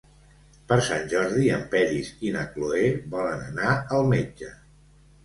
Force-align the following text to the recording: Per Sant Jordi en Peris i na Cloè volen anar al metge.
Per 0.69 0.77
Sant 0.85 1.03
Jordi 1.11 1.51
en 1.57 1.61
Peris 1.73 2.09
i 2.29 2.31
na 2.37 2.45
Cloè 2.55 2.81
volen 3.13 3.45
anar 3.51 3.75
al 3.99 4.09
metge. 4.15 4.51